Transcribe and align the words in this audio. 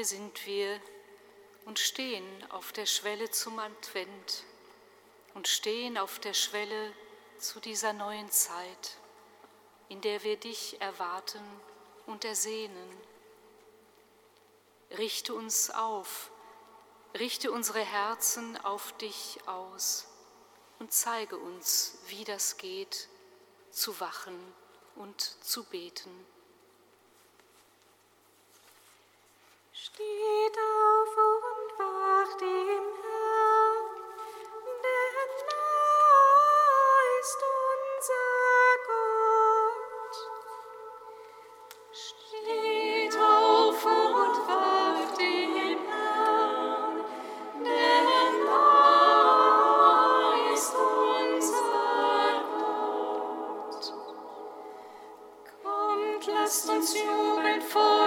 Hier 0.00 0.06
sind 0.06 0.46
wir 0.46 0.80
und 1.66 1.78
stehen 1.78 2.24
auf 2.52 2.72
der 2.72 2.86
Schwelle 2.86 3.30
zum 3.32 3.58
Advent 3.58 4.44
und 5.34 5.46
stehen 5.46 5.98
auf 5.98 6.18
der 6.20 6.32
Schwelle 6.32 6.94
zu 7.36 7.60
dieser 7.60 7.92
neuen 7.92 8.30
Zeit, 8.30 8.96
in 9.90 10.00
der 10.00 10.22
wir 10.22 10.38
dich 10.38 10.80
erwarten 10.80 11.44
und 12.06 12.24
ersehnen. 12.24 12.96
Richte 14.96 15.34
uns 15.34 15.68
auf, 15.68 16.30
richte 17.18 17.52
unsere 17.52 17.84
Herzen 17.84 18.56
auf 18.64 18.96
dich 18.96 19.38
aus 19.44 20.06
und 20.78 20.94
zeige 20.94 21.36
uns, 21.36 21.98
wie 22.06 22.24
das 22.24 22.56
geht, 22.56 23.10
zu 23.70 24.00
wachen 24.00 24.54
und 24.96 25.20
zu 25.20 25.62
beten. 25.64 26.29
Lasst 56.50 56.68
uns 56.68 56.94
jubeln 56.94 57.62
vor 57.62 57.99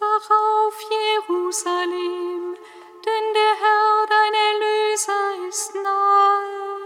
Wach 0.00 0.30
auf, 0.30 0.80
Jerusalem, 0.90 2.56
denn 3.04 3.34
der 3.34 3.54
Herr, 3.60 4.06
dein 4.08 4.32
Erlöser, 4.32 5.46
ist 5.46 5.74
nahe. 5.74 6.78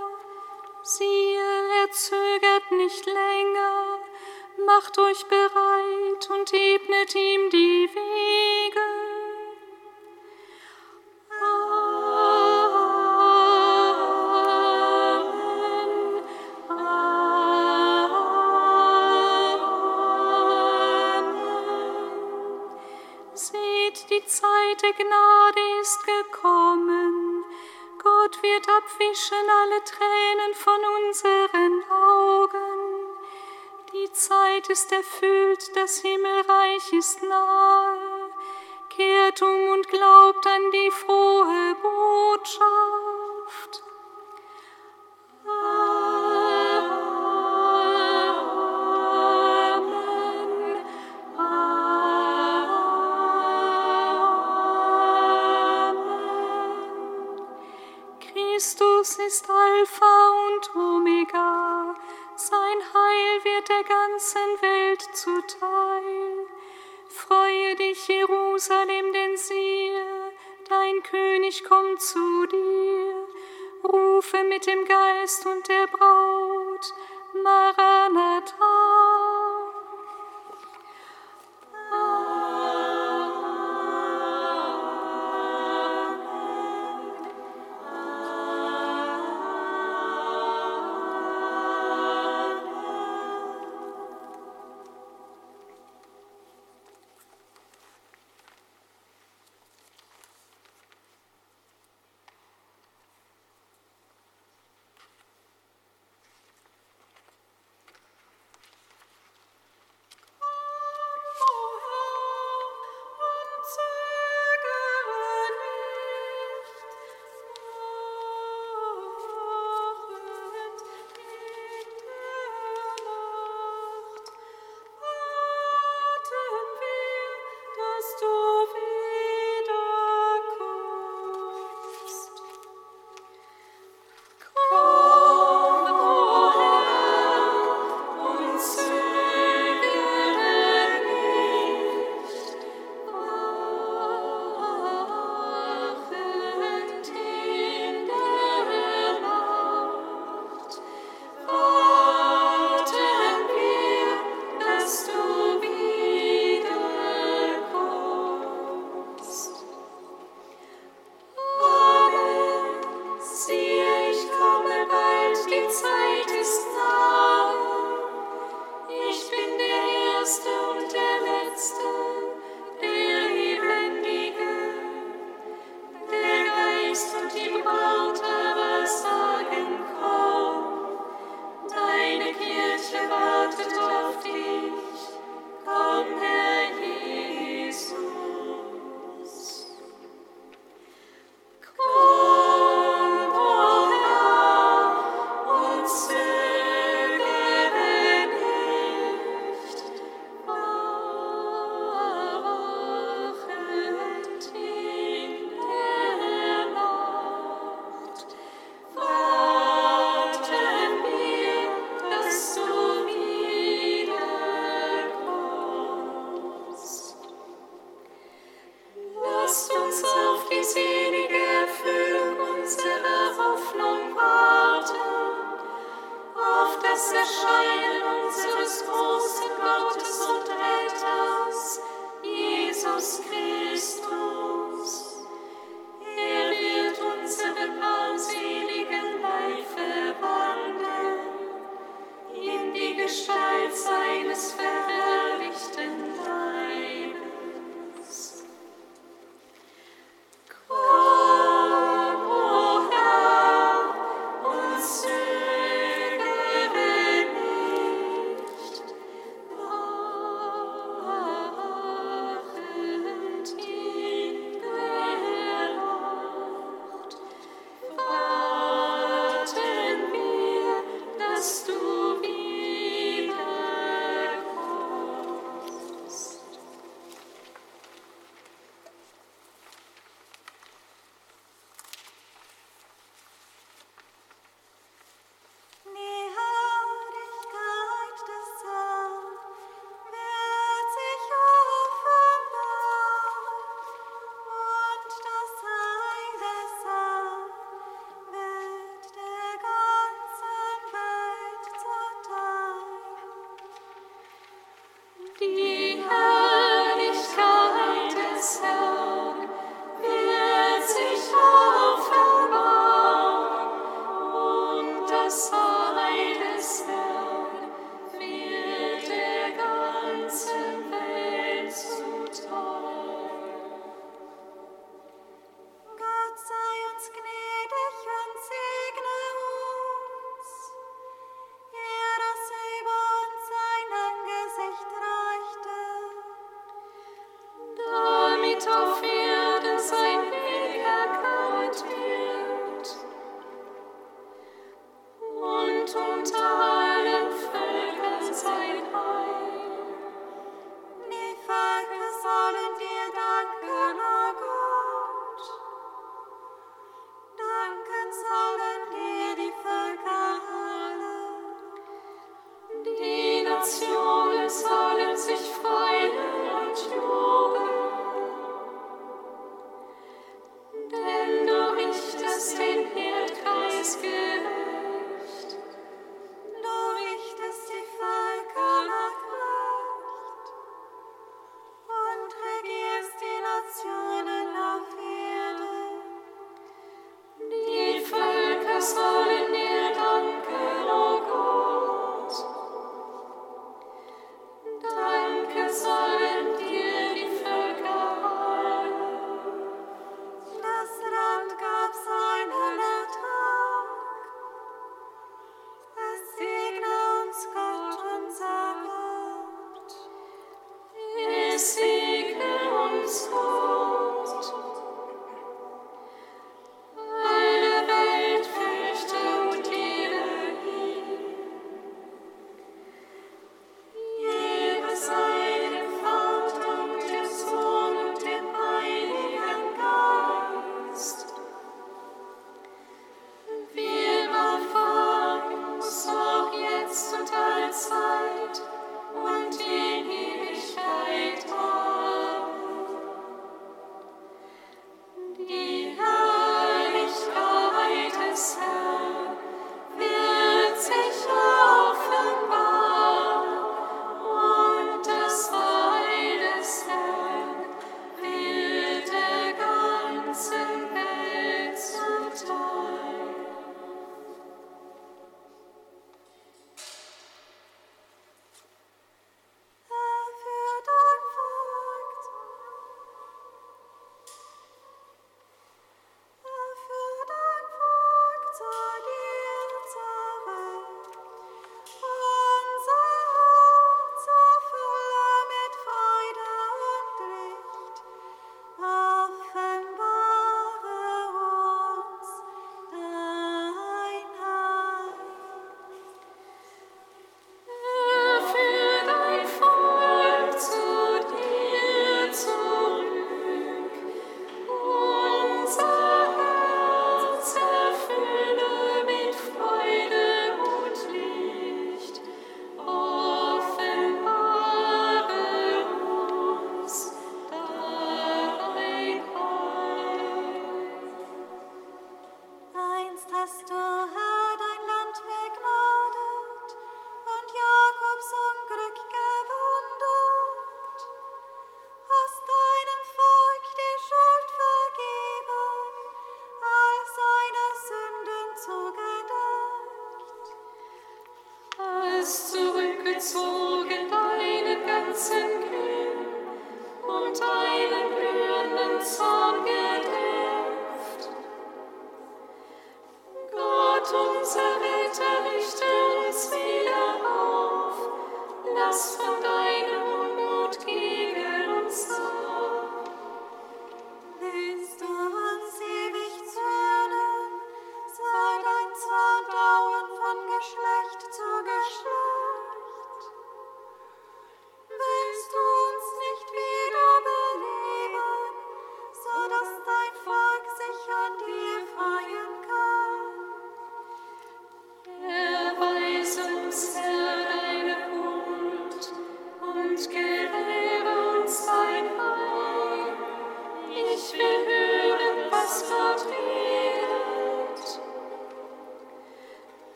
Siehe, 0.82 1.68
er 1.80 1.92
zögert 1.92 2.72
nicht 2.72 3.06
länger, 3.06 4.00
macht 4.66 4.98
euch 4.98 5.24
bereit 5.26 6.28
und 6.28 6.52
ebnet 6.52 7.14
ihm 7.14 7.50
die 7.50 7.88
Wege. 7.94 8.93
abwischen 28.84 29.48
alle 29.62 29.82
Tränen 29.84 30.54
von 30.54 30.80
unseren 30.98 31.84
Augen. 31.90 33.16
Die 33.92 34.12
Zeit 34.12 34.68
ist 34.68 34.92
erfüllt, 34.92 35.74
das 35.76 36.00
Himmelreich 36.00 36.92
ist 36.92 37.22
nahe. 37.22 38.30
Kehrt 38.90 39.42
um 39.42 39.68
und 39.68 39.88
glaubt 39.88 40.46
an 40.46 40.70
die 40.70 40.90
frohe 40.90 41.76
Botschaft. 41.82 42.93
Alpha 59.64 60.30
und 60.46 60.76
Omega, 60.76 61.94
sein 62.36 62.78
Heil 62.92 63.44
wird 63.44 63.68
der 63.68 63.84
ganzen 63.84 64.60
Welt 64.60 65.02
zuteil. 65.14 66.46
Freue 67.08 67.76
dich, 67.76 68.08
Jerusalem, 68.08 69.12
denn 69.12 69.36
siehe, 69.36 70.32
dein 70.68 71.02
König 71.02 71.64
kommt 71.64 72.02
zu 72.02 72.46
dir. 72.46 73.26
Rufe 73.84 74.44
mit 74.44 74.66
dem 74.66 74.84
Geist 74.84 75.46
und 75.46 75.66
der 75.66 75.86
Braut, 75.86 76.94
Maranatha. 77.42 79.43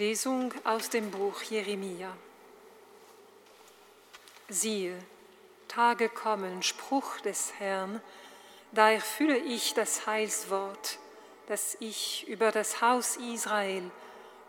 Lesung 0.00 0.54
aus 0.64 0.88
dem 0.88 1.10
Buch 1.10 1.42
Jeremia. 1.42 2.16
Siehe, 4.48 4.98
Tage 5.68 6.08
kommen, 6.08 6.62
Spruch 6.62 7.20
des 7.20 7.52
Herrn, 7.58 8.00
da 8.72 8.90
erfülle 8.90 9.36
ich 9.36 9.74
das 9.74 10.06
Heilswort, 10.06 10.98
das 11.48 11.76
ich 11.80 12.26
über 12.28 12.50
das 12.50 12.80
Haus 12.80 13.16
Israel 13.16 13.90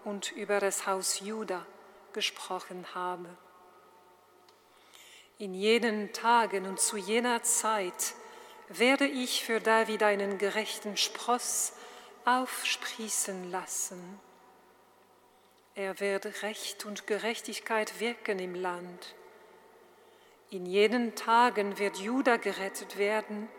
und 0.06 0.32
über 0.32 0.62
das 0.62 0.88
Haus 0.88 1.20
Juda 1.20 1.66
gesprochen 2.14 2.86
habe. 2.96 3.28
In 5.38 5.54
jenen 5.54 6.14
Tagen 6.14 6.66
und 6.66 6.80
zu 6.80 6.96
jener 6.96 7.44
Zeit 7.44 8.14
werde 8.70 9.06
ich 9.06 9.44
für 9.44 9.60
David 9.60 10.04
einen 10.04 10.38
gerechten 10.38 10.96
Spross 10.96 11.74
aufsprießen 12.24 13.52
lassen 13.52 14.31
er 15.82 16.00
wird 16.00 16.44
Recht 16.44 16.86
und 16.86 17.08
Gerechtigkeit 17.08 18.00
wirken 18.00 18.38
im 18.38 18.54
Land. 18.54 19.16
In 20.52 20.68
jenen 20.68 21.16
Tagen 21.16 21.80
wird 21.80 21.98
Juda 21.98 22.38
gerettet 22.38 23.00
werden, 23.00 23.50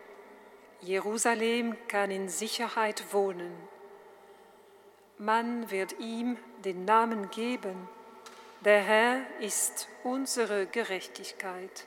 Jerusalem 0.83 1.77
kann 1.89 2.13
in 2.13 2.29
Sicherheit 2.29 3.13
wohnen. 3.13 3.53
Man 5.19 5.69
wird 5.73 5.99
ihm 5.99 6.37
den 6.65 6.85
Namen 6.85 7.29
geben, 7.31 7.89
der 8.65 8.83
Herr 8.83 9.27
ist 9.41 9.89
unsere 10.05 10.67
Gerechtigkeit. 10.67 11.87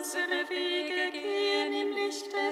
unsere 0.00 0.48
Wege 0.48 1.12
gehen 1.12 1.72
im 1.74 1.92
Lichte 1.94 2.49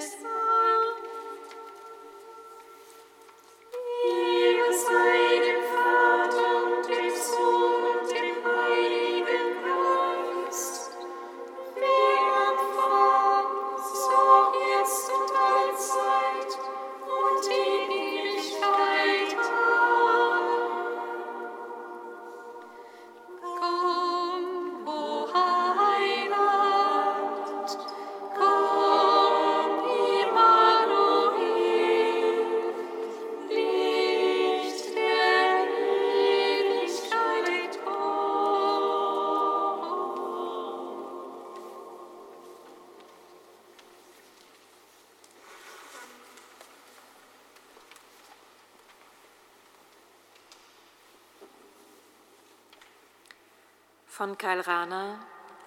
Von 54.19 54.37
Karl 54.37 54.59
Rahner, 54.59 55.17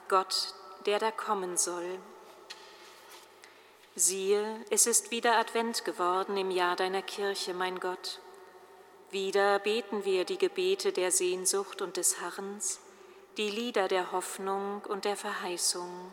Gott, 0.09 0.53
der 0.85 0.99
da 0.99 1.11
kommen 1.11 1.57
soll. 1.57 1.99
Siehe, 3.95 4.62
es 4.69 4.87
ist 4.87 5.11
wieder 5.11 5.38
Advent 5.38 5.87
geworden 5.87 6.37
im 6.37 6.51
Jahr 6.51 6.77
deiner 6.77 7.01
Kirche, 7.01 7.55
mein 7.55 7.81
Gott. 7.81 8.21
Wieder 9.11 9.59
beten 9.59 10.05
wir 10.05 10.27
die 10.27 10.37
Gebete 10.37 10.93
der 10.93 11.11
Sehnsucht 11.12 11.81
und 11.81 11.97
des 11.97 12.21
Harrens, 12.21 12.81
die 13.38 13.49
Lieder 13.49 13.88
der 13.88 14.12
Hoffnung 14.12 14.83
und 14.87 15.07
der 15.07 15.17
Verheißung. 15.17 16.12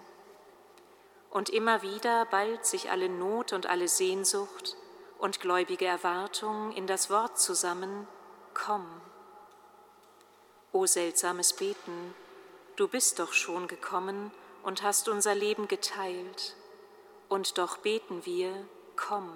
Und 1.30 1.50
immer 1.50 1.82
wieder 1.82 2.24
ballt 2.24 2.66
sich 2.66 2.90
alle 2.90 3.10
Not 3.10 3.52
und 3.52 3.66
alle 3.66 3.90
Sehnsucht 3.90 4.78
und 5.18 5.42
gläubige 5.42 5.88
Erwartung 5.88 6.72
in 6.72 6.88
das 6.88 7.10
Wort 7.10 7.38
zusammen, 7.38 8.08
komm. 8.54 8.88
O 10.72 10.86
seltsames 10.86 11.52
Beten, 11.52 12.16
du 12.80 12.88
bist 12.88 13.20
doch 13.20 13.34
schon 13.34 13.68
gekommen 13.68 14.32
und 14.64 14.84
hast 14.84 15.10
unser 15.10 15.36
Leben 15.36 15.68
geteilt 15.68 16.56
und 17.28 17.58
doch 17.58 17.78
beten 17.78 18.26
wir, 18.26 18.54
komm. 18.96 19.30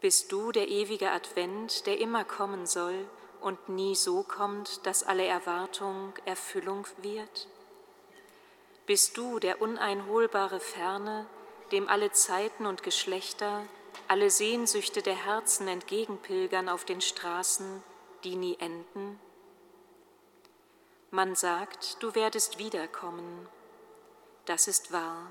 Bist 0.00 0.32
du 0.32 0.52
der 0.52 0.68
ewige 0.68 1.10
Advent, 1.10 1.86
der 1.86 1.98
immer 1.98 2.24
kommen 2.24 2.66
soll 2.66 3.06
und 3.42 3.68
nie 3.68 3.94
so 3.94 4.22
kommt, 4.22 4.86
dass 4.86 5.02
alle 5.02 5.26
Erwartung 5.26 6.14
Erfüllung 6.24 6.86
wird? 7.02 7.48
Bist 8.86 9.18
du 9.18 9.38
der 9.38 9.60
uneinholbare 9.60 10.60
Ferne, 10.60 11.26
dem 11.72 11.88
alle 11.88 12.10
Zeiten 12.10 12.64
und 12.64 12.82
Geschlechter, 12.82 13.62
alle 14.08 14.30
Sehnsüchte 14.30 15.02
der 15.02 15.26
Herzen 15.26 15.68
entgegenpilgern 15.68 16.70
auf 16.70 16.86
den 16.86 17.02
Straßen, 17.02 17.82
die 18.24 18.36
nie 18.36 18.56
enden? 18.58 19.20
Man 21.10 21.34
sagt, 21.34 22.02
du 22.02 22.14
werdest 22.14 22.58
wiederkommen. 22.58 23.48
Das 24.44 24.68
ist 24.68 24.92
wahr 24.92 25.30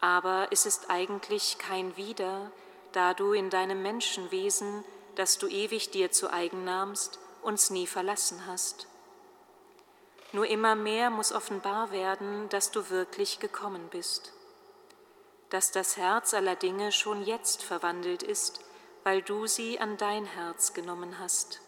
aber 0.00 0.48
es 0.50 0.66
ist 0.66 0.90
eigentlich 0.90 1.58
kein 1.58 1.96
Wider, 1.96 2.50
da 2.92 3.14
du 3.14 3.32
in 3.32 3.50
deinem 3.50 3.82
Menschenwesen, 3.82 4.84
das 5.16 5.38
du 5.38 5.48
ewig 5.48 5.90
dir 5.90 6.10
zu 6.10 6.32
eigen 6.32 6.64
nahmst, 6.64 7.18
uns 7.42 7.70
nie 7.70 7.86
verlassen 7.86 8.46
hast. 8.46 8.86
Nur 10.32 10.46
immer 10.46 10.74
mehr 10.74 11.10
muss 11.10 11.32
offenbar 11.32 11.90
werden, 11.90 12.48
dass 12.50 12.70
du 12.70 12.90
wirklich 12.90 13.40
gekommen 13.40 13.88
bist, 13.90 14.32
dass 15.50 15.72
das 15.72 15.96
Herz 15.96 16.34
aller 16.34 16.54
Dinge 16.54 16.92
schon 16.92 17.24
jetzt 17.24 17.62
verwandelt 17.62 18.22
ist, 18.22 18.60
weil 19.02 19.22
du 19.22 19.46
sie 19.46 19.80
an 19.80 19.96
dein 19.96 20.26
Herz 20.26 20.74
genommen 20.74 21.18
hast. 21.18 21.60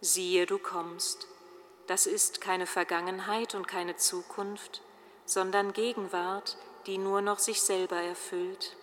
Siehe, 0.00 0.46
du 0.46 0.58
kommst, 0.58 1.26
das 1.88 2.06
ist 2.06 2.40
keine 2.40 2.66
Vergangenheit 2.66 3.56
und 3.56 3.66
keine 3.66 3.96
Zukunft, 3.96 4.82
sondern 5.24 5.72
Gegenwart, 5.72 6.56
die 6.86 6.98
nur 6.98 7.20
noch 7.20 7.40
sich 7.40 7.62
selber 7.62 7.96
erfüllt. 7.96 8.76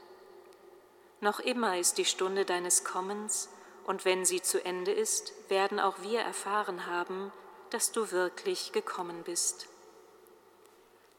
Noch 1.22 1.40
immer 1.40 1.78
ist 1.80 1.98
die 1.98 2.06
Stunde 2.06 2.44
deines 2.44 2.84
Kommens, 2.84 3.50
und 3.86 4.04
wenn 4.04 4.26
sie 4.26 4.42
zu 4.42 4.66
Ende 4.66 4.92
ist, 4.92 5.32
werden 5.48 5.80
auch 5.80 6.02
wir 6.02 6.20
erfahren 6.20 6.88
haben, 6.88 7.32
dass 7.70 7.92
du 7.92 8.12
wirklich 8.12 8.72
gekommen 8.72 9.24
bist. 9.24 9.68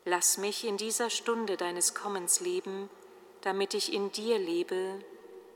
Lass 0.04 0.36
mich 0.36 0.64
in 0.64 0.76
dieser 0.76 1.08
Stunde 1.08 1.56
deines 1.56 1.94
Kommens 1.94 2.40
leben, 2.40 2.90
damit 3.40 3.72
ich 3.72 3.92
in 3.92 4.12
dir 4.12 4.38
lebe, 4.38 5.00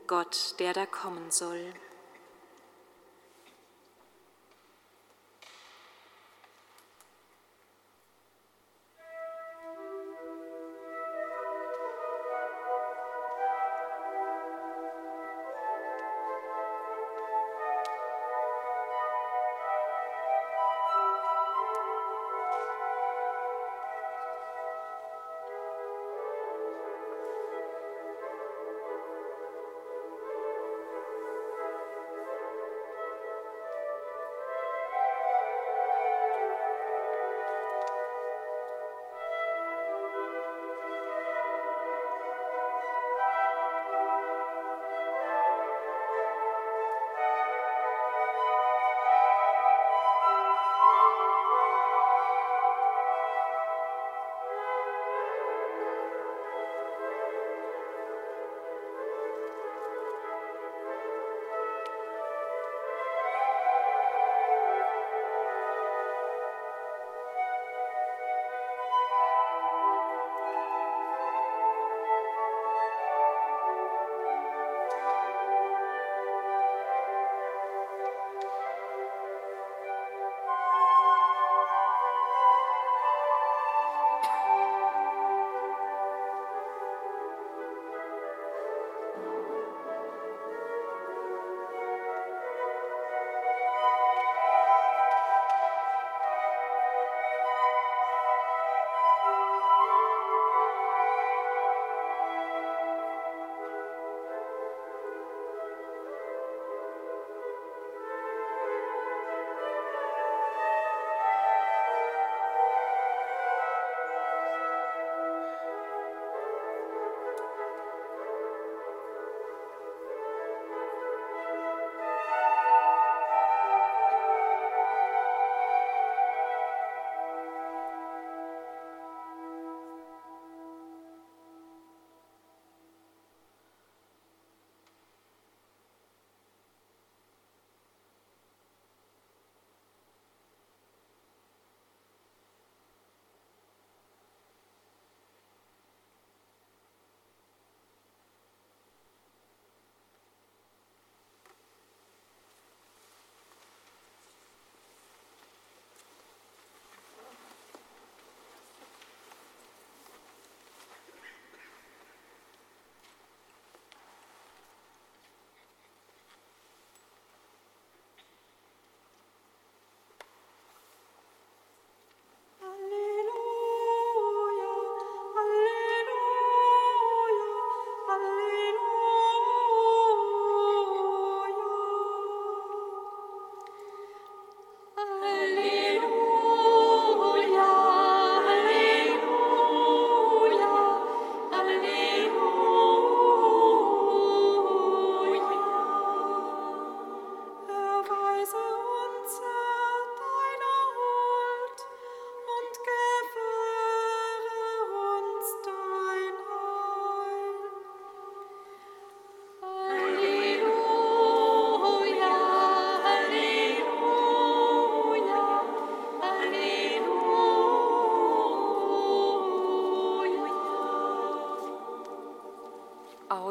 Gott, 0.07 0.55
der 0.59 0.73
da 0.73 0.85
kommen 0.85 1.29
soll. 1.31 1.73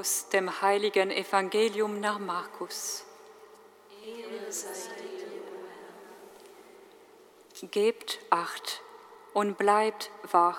Aus 0.01 0.31
dem 0.31 0.63
heiligen 0.63 1.11
Evangelium 1.11 2.01
nach 2.01 2.19
Markus. 2.19 3.05
Gebt 7.61 8.19
acht 8.31 8.81
und 9.35 9.59
bleibt 9.59 10.11
wach, 10.23 10.57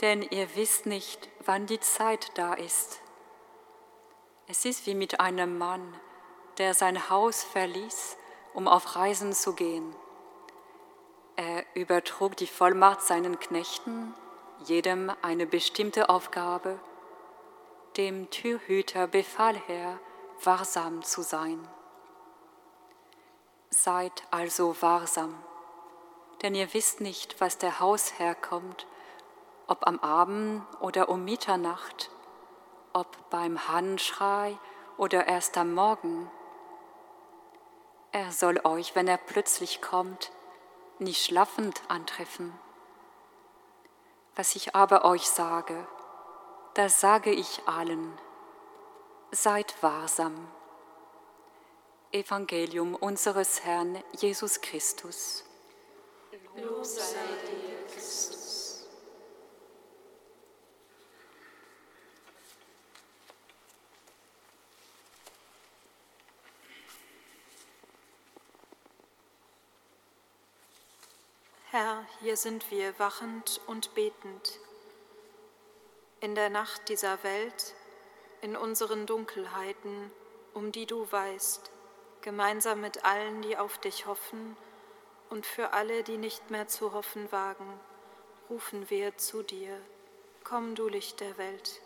denn 0.00 0.22
ihr 0.22 0.48
wisst 0.56 0.86
nicht, 0.86 1.28
wann 1.44 1.66
die 1.66 1.78
Zeit 1.80 2.30
da 2.38 2.54
ist. 2.54 3.02
Es 4.48 4.64
ist 4.64 4.86
wie 4.86 4.94
mit 4.94 5.20
einem 5.20 5.58
Mann, 5.58 6.00
der 6.56 6.72
sein 6.72 7.10
Haus 7.10 7.42
verließ, 7.42 8.16
um 8.54 8.66
auf 8.66 8.96
Reisen 8.96 9.34
zu 9.34 9.52
gehen. 9.52 9.94
Er 11.36 11.66
übertrug 11.74 12.34
die 12.38 12.46
Vollmacht 12.46 13.02
seinen 13.02 13.38
Knechten, 13.38 14.14
jedem 14.64 15.12
eine 15.20 15.44
bestimmte 15.44 16.08
Aufgabe. 16.08 16.80
Dem 17.96 18.28
Türhüter 18.28 19.06
befahl 19.06 19.58
er, 19.68 19.98
wahrsam 20.44 21.02
zu 21.02 21.22
sein. 21.22 21.66
Seid 23.70 24.22
also 24.30 24.82
wahrsam, 24.82 25.42
denn 26.42 26.54
ihr 26.54 26.74
wisst 26.74 27.00
nicht, 27.00 27.40
was 27.40 27.56
der 27.56 27.80
Hausherr 27.80 28.34
kommt, 28.34 28.86
ob 29.66 29.86
am 29.86 29.98
Abend 30.00 30.62
oder 30.80 31.08
um 31.08 31.24
Mitternacht, 31.24 32.10
ob 32.92 33.30
beim 33.30 33.66
Handschrei 33.66 34.58
oder 34.98 35.26
erst 35.26 35.56
am 35.56 35.72
Morgen. 35.72 36.30
Er 38.12 38.30
soll 38.30 38.60
euch, 38.64 38.94
wenn 38.94 39.08
er 39.08 39.16
plötzlich 39.16 39.80
kommt, 39.80 40.32
nicht 40.98 41.24
schlafend 41.24 41.80
antreffen. 41.88 42.52
Was 44.34 44.54
ich 44.54 44.74
aber 44.74 45.06
euch 45.06 45.26
sage, 45.26 45.88
das 46.76 47.00
sage 47.00 47.32
ich 47.32 47.62
allen. 47.66 48.12
Seid 49.30 49.82
wahrsam. 49.82 50.46
Evangelium 52.12 52.94
unseres 52.94 53.64
Herrn 53.64 54.02
Jesus 54.12 54.60
Christus. 54.60 55.42
Lob 56.56 56.84
sei 56.84 57.00
dir, 57.46 57.94
Christus. 57.94 58.86
Herr, 71.70 72.06
hier 72.20 72.36
sind 72.36 72.70
wir 72.70 72.98
wachend 72.98 73.62
und 73.66 73.94
betend. 73.94 74.60
In 76.20 76.34
der 76.34 76.48
Nacht 76.48 76.88
dieser 76.88 77.22
Welt, 77.24 77.74
in 78.40 78.56
unseren 78.56 79.04
Dunkelheiten, 79.04 80.10
um 80.54 80.72
die 80.72 80.86
du 80.86 81.06
weißt, 81.12 81.70
gemeinsam 82.22 82.80
mit 82.80 83.04
allen, 83.04 83.42
die 83.42 83.58
auf 83.58 83.76
dich 83.78 84.06
hoffen 84.06 84.56
und 85.28 85.44
für 85.44 85.74
alle, 85.74 86.02
die 86.02 86.16
nicht 86.16 86.50
mehr 86.50 86.68
zu 86.68 86.94
hoffen 86.94 87.30
wagen, 87.32 87.78
rufen 88.48 88.88
wir 88.88 89.18
zu 89.18 89.42
dir. 89.42 89.78
Komm, 90.42 90.74
du 90.74 90.88
Licht 90.88 91.20
der 91.20 91.36
Welt. 91.36 91.82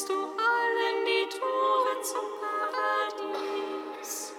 Du 0.00 0.14
allen 0.14 1.04
die 1.04 1.28
Tore 1.28 2.00
zum 2.00 2.24
Paradies. 2.40 4.32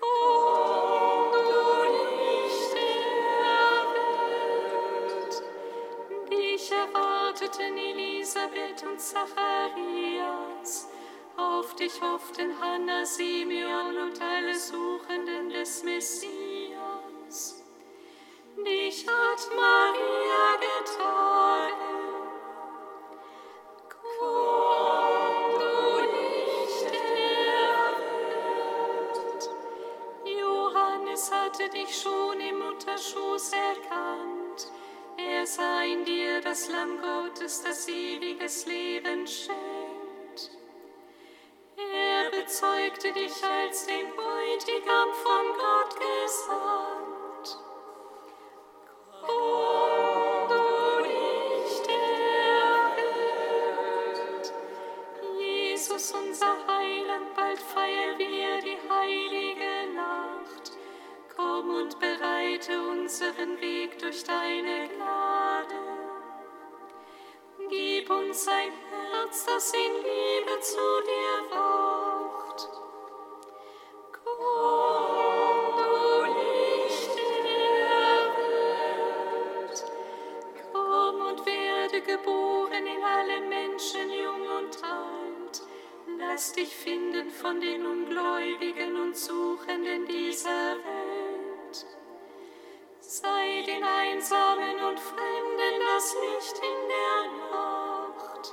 Komm, 0.00 1.32
du 1.32 1.64
Licht 1.92 2.72
der 2.74 3.82
Welt. 5.12 5.34
Dich 6.30 6.72
erwarteten 6.72 7.76
Elisabeth 7.76 8.82
und 8.84 8.98
Zacharias. 8.98 10.88
Auf 11.36 11.74
dich 11.74 12.00
hofften 12.00 12.58
Hannah, 12.58 13.04
Simeon 13.04 13.98
und 13.98 14.22
alle 14.22 14.54
Suchenden 14.54 15.50
des 15.50 15.82
Messias. 15.84 17.62
Dich 18.56 19.06
hat 19.06 19.50
Maria 19.54 20.56
getragen. 20.56 21.35
Bezeugte 42.86 43.12
dich 43.12 43.42
als 43.44 43.86
den 43.86 44.06
Bräutigam 44.14 45.12
von 45.22 45.46
Gott 45.56 45.96
gesandt. 45.98 47.15
in 89.96 90.06
dieser 90.06 90.76
Welt. 90.84 91.86
Sei 93.00 93.62
den 93.66 93.82
Einsamen 93.82 94.76
und 94.88 95.00
Fremden 95.00 95.74
das 95.88 96.14
Licht 96.22 96.58
in 96.58 96.80
der 96.94 97.20
Nacht. 97.50 98.46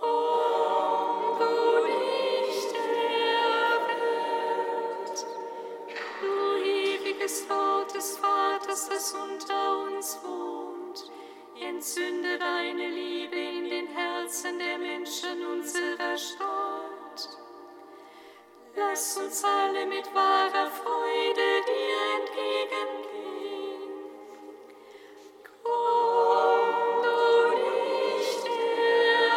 Komm, 0.00 1.38
du 1.38 1.54
Licht 1.86 2.72
der 2.74 3.76
Welt, 3.90 5.18
du 6.20 6.34
ewiges 6.64 7.48
Wort 7.48 7.94
des 7.94 8.18
Vaters, 8.18 8.88
das 8.88 9.14
unter 9.14 9.78
uns 9.86 10.18
wohnt. 10.24 11.10
Entzünde 11.60 12.38
deine 12.38 12.88
Liebe 12.88 13.36
in 13.36 13.70
den 13.70 13.86
Herzen 13.88 14.58
der 14.58 14.78
Menschen 14.78 15.46
unserer 15.46 16.16
Stadt 16.16 17.05
lass 18.76 19.16
uns 19.16 19.42
alle 19.44 19.86
mit 19.86 20.14
wahrer 20.14 20.70
Freude 20.70 21.62
dir 21.66 21.98
entgegengehen. 22.18 23.90
Komm, 25.62 27.02
du 27.02 27.18
Licht 28.18 28.44
der 28.46 29.28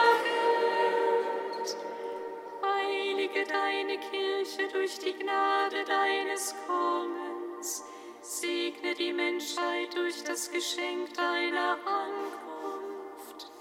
heilige 2.69 3.43
deine 3.45 3.97
Kirche 3.97 4.67
durch 4.71 4.99
die 4.99 5.13
Gnade 5.13 5.83
deines 5.85 6.55
Kommens, 6.67 7.85
segne 8.21 8.93
die 8.93 9.13
Menschheit 9.13 9.95
durch 9.95 10.23
das 10.23 10.51
Geschenk 10.51 11.13
deiner 11.13 11.77
Ankunft. 11.85 13.51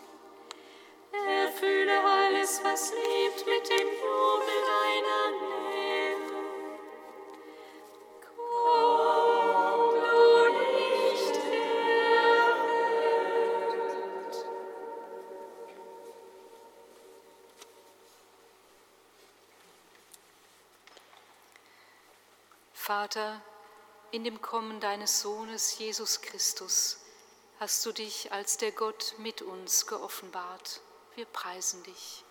Erfülle 1.12 2.01
alles, 2.05 2.61
was 2.64 2.93
lebt, 2.93 3.47
mit 3.47 3.68
dem 3.68 3.87
Jubel 3.87 4.59
deiner 4.66 5.31
Nähe. 5.41 5.67
Vater, 23.09 23.40
in 24.11 24.22
dem 24.22 24.42
Kommen 24.42 24.80
deines 24.80 25.22
Sohnes 25.22 25.78
Jesus 25.78 26.20
Christus 26.20 26.98
hast 27.59 27.86
du 27.86 27.92
dich 27.92 28.32
als 28.32 28.59
der 28.59 28.70
Gott 28.70 29.14
mit 29.16 29.40
uns 29.40 29.86
geoffenbart. 29.86 30.82
Wir 31.14 31.24
preisen 31.24 31.82
dich. 31.84 32.22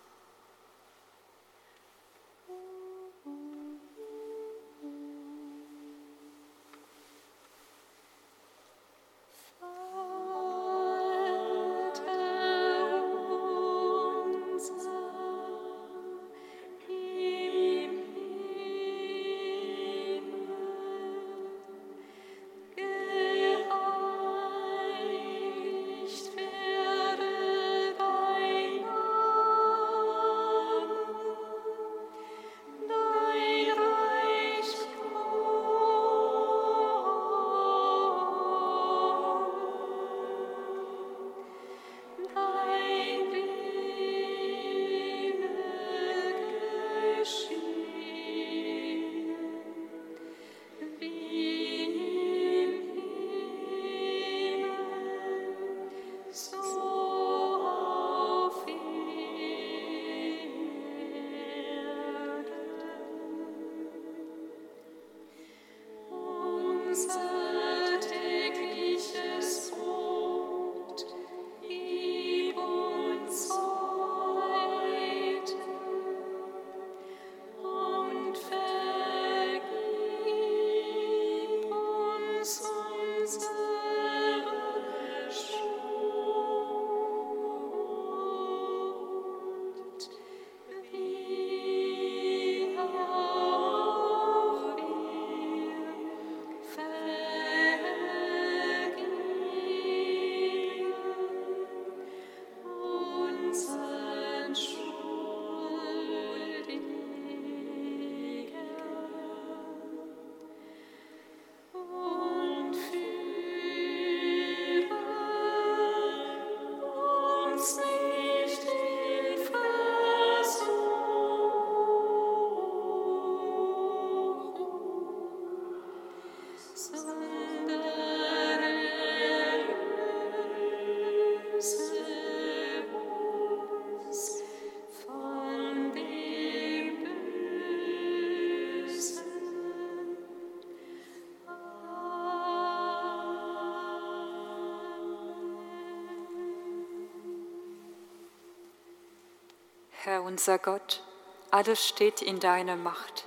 Unser 150.27 150.59
Gott, 150.59 151.03
alles 151.51 151.87
steht 151.87 152.21
in 152.21 152.41
deiner 152.41 152.75
Macht. 152.75 153.25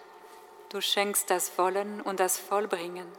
Du 0.68 0.82
schenkst 0.82 1.30
das 1.30 1.56
Wollen 1.56 2.02
und 2.02 2.20
das 2.20 2.36
Vollbringen. 2.36 3.10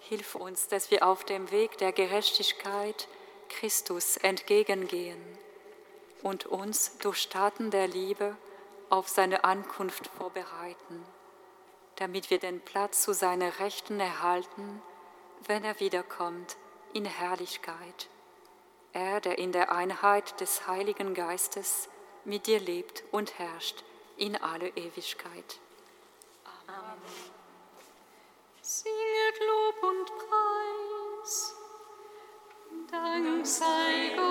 Hilf 0.00 0.34
uns, 0.34 0.68
dass 0.68 0.90
wir 0.90 1.06
auf 1.06 1.24
dem 1.24 1.50
Weg 1.50 1.78
der 1.78 1.92
Gerechtigkeit 1.92 3.08
Christus 3.48 4.18
entgegengehen 4.18 5.22
und 6.22 6.44
uns 6.44 6.98
durch 6.98 7.30
Taten 7.30 7.70
der 7.70 7.88
Liebe 7.88 8.36
auf 8.90 9.08
seine 9.08 9.44
Ankunft 9.44 10.08
vorbereiten, 10.18 11.06
damit 11.96 12.28
wir 12.28 12.38
den 12.38 12.60
Platz 12.60 13.00
zu 13.00 13.14
seiner 13.14 13.60
Rechten 13.60 13.98
erhalten, 13.98 14.82
wenn 15.46 15.64
er 15.64 15.80
wiederkommt 15.80 16.58
in 16.92 17.06
Herrlichkeit. 17.06 18.10
Er, 18.92 19.22
der 19.22 19.38
in 19.38 19.52
der 19.52 19.72
Einheit 19.72 20.38
des 20.42 20.66
Heiligen 20.68 21.14
Geistes 21.14 21.88
mit 22.24 22.46
dir 22.46 22.60
lebt 22.60 23.04
und 23.12 23.38
herrscht 23.38 23.84
in 24.16 24.36
alle 24.36 24.68
Ewigkeit. 24.68 25.58
Singet 28.62 29.40
Lob 29.46 29.82
und 29.90 30.06
Preis. 30.06 31.54
Dank 32.90 33.46
sei 33.46 34.14
Gott 34.16 34.23